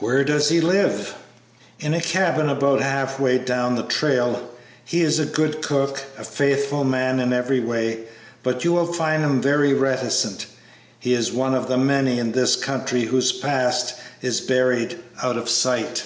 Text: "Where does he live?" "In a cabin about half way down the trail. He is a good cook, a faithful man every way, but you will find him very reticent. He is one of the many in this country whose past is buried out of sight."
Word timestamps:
"Where 0.00 0.24
does 0.24 0.48
he 0.48 0.60
live?" 0.60 1.14
"In 1.78 1.94
a 1.94 2.00
cabin 2.00 2.48
about 2.48 2.80
half 2.80 3.20
way 3.20 3.38
down 3.38 3.76
the 3.76 3.84
trail. 3.84 4.50
He 4.84 5.00
is 5.02 5.20
a 5.20 5.24
good 5.24 5.62
cook, 5.62 6.02
a 6.18 6.24
faithful 6.24 6.82
man 6.82 7.32
every 7.32 7.60
way, 7.60 8.00
but 8.42 8.64
you 8.64 8.72
will 8.72 8.92
find 8.92 9.22
him 9.22 9.40
very 9.40 9.72
reticent. 9.72 10.46
He 10.98 11.12
is 11.14 11.30
one 11.30 11.54
of 11.54 11.68
the 11.68 11.78
many 11.78 12.18
in 12.18 12.32
this 12.32 12.56
country 12.56 13.02
whose 13.04 13.30
past 13.30 13.94
is 14.22 14.40
buried 14.40 14.98
out 15.22 15.36
of 15.36 15.48
sight." 15.48 16.02